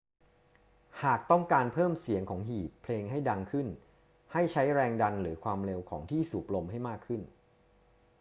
[1.03, 3.67] หากต้องการเพิ่มเสียงของหีบเพลงให้ดังขึ้น
[4.33, 7.21] ให้ใช้แรงดันหรือความเร็วของที่สูบลมให้มากขึ้น